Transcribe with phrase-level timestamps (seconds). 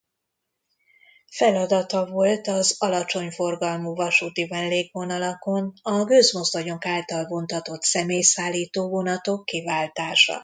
[1.31, 10.39] Feladata volt az alacsony forgalmú vasúti mellékvonalakon a gőzmozdonyok által vontatott személyszállító vonatok kiváltása.